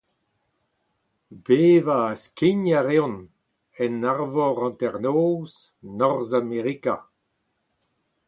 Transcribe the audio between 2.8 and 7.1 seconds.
reont en arvor hanternoz Norzhamerika.